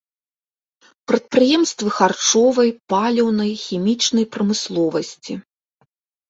Прадпрыемствы 1.09 1.89
харчовай, 1.97 2.69
паліўнай, 2.95 3.51
хімічнай 3.65 4.25
прамысловасці. 4.37 5.33